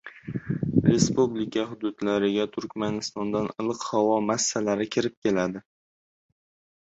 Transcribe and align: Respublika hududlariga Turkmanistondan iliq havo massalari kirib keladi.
Respublika 0.91 1.65
hududlariga 1.73 2.45
Turkmanistondan 2.55 3.49
iliq 3.65 3.83
havo 3.91 4.15
massalari 4.31 4.87
kirib 4.95 5.19
keladi. 5.27 5.61